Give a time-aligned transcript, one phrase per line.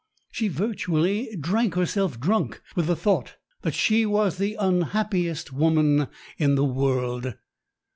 [0.31, 6.07] She virtually drank herself drunk with the thought that she was the unhappiest woman
[6.39, 7.35] in the world.